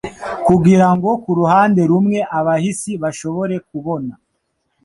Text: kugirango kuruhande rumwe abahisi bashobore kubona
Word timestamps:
kugirango 0.47 1.09
kuruhande 1.23 1.81
rumwe 1.91 2.19
abahisi 2.37 2.91
bashobore 3.03 3.55
kubona 3.69 4.13